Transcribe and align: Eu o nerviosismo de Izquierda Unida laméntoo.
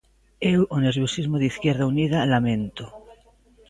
Eu 0.53 0.61
o 0.75 0.77
nerviosismo 0.85 1.35
de 1.39 1.49
Izquierda 1.51 1.89
Unida 1.93 2.27
laméntoo. 2.33 2.89